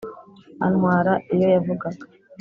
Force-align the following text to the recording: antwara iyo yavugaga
antwara 0.65 1.11
iyo 1.33 1.47
yavugaga 1.53 2.05